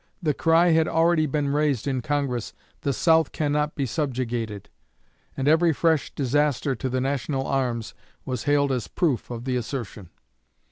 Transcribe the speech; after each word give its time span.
The 0.19 0.33
cry 0.33 0.69
had 0.71 0.87
already 0.87 1.27
been 1.27 1.49
raised 1.49 1.87
in 1.87 2.01
Congress, 2.01 2.53
"The 2.81 2.91
South 2.91 3.31
cannot 3.31 3.75
be 3.75 3.85
subjugated"; 3.85 4.67
and 5.37 5.47
every 5.47 5.73
fresh 5.73 6.09
disaster 6.15 6.73
to 6.73 6.89
the 6.89 6.99
national 6.99 7.45
arms 7.45 7.93
was 8.25 8.45
hailed 8.45 8.71
as 8.71 8.87
proof 8.87 9.29
of 9.29 9.43
the 9.45 9.55
assertion. 9.55 10.09